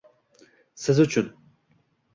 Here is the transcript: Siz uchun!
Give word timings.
Siz 0.85 0.99
uchun! 1.05 1.31